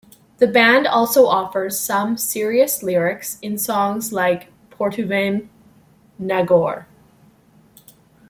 [0.39, 5.47] The band also offers some serious lyrics in songs like Potuvane
[6.17, 6.87] nagore!